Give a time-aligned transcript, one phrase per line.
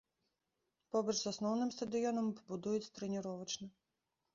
[0.95, 3.67] Побач з асноўным стадыёнам пабудуюць трэніровачны.